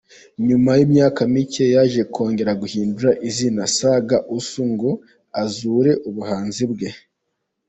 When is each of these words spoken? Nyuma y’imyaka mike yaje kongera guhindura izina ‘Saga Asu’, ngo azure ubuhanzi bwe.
Nyuma 0.47 0.71
y’imyaka 0.77 1.21
mike 1.33 1.65
yaje 1.75 2.01
kongera 2.13 2.51
guhindura 2.61 3.11
izina 3.29 3.61
‘Saga 3.77 4.17
Asu’, 4.37 4.63
ngo 4.71 4.91
azure 5.41 5.91
ubuhanzi 6.09 6.63
bwe. 6.71 6.89